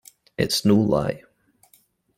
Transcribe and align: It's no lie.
It's 0.35 0.65
no 0.65 0.77
lie. 0.79 1.21